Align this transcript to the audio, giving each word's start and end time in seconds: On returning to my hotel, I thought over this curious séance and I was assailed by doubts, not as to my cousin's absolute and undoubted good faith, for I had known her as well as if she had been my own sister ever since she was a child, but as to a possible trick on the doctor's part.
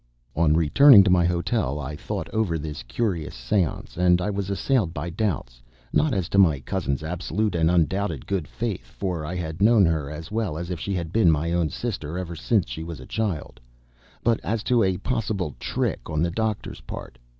On 0.35 0.55
returning 0.55 1.03
to 1.03 1.11
my 1.11 1.25
hotel, 1.25 1.79
I 1.79 1.95
thought 1.95 2.27
over 2.29 2.57
this 2.57 2.81
curious 2.81 3.35
séance 3.35 3.97
and 3.97 4.19
I 4.19 4.31
was 4.31 4.49
assailed 4.49 4.95
by 4.95 5.11
doubts, 5.11 5.61
not 5.93 6.11
as 6.11 6.27
to 6.29 6.39
my 6.39 6.59
cousin's 6.59 7.03
absolute 7.03 7.53
and 7.53 7.69
undoubted 7.69 8.25
good 8.25 8.47
faith, 8.47 8.87
for 8.97 9.23
I 9.27 9.35
had 9.35 9.61
known 9.61 9.85
her 9.85 10.09
as 10.09 10.31
well 10.31 10.57
as 10.57 10.71
if 10.71 10.79
she 10.79 10.95
had 10.95 11.13
been 11.13 11.29
my 11.29 11.53
own 11.53 11.69
sister 11.69 12.17
ever 12.17 12.35
since 12.35 12.67
she 12.67 12.83
was 12.83 12.99
a 12.99 13.05
child, 13.05 13.59
but 14.23 14.39
as 14.43 14.63
to 14.63 14.81
a 14.81 14.97
possible 14.97 15.55
trick 15.59 16.09
on 16.09 16.23
the 16.23 16.31
doctor's 16.31 16.81
part. 16.81 17.19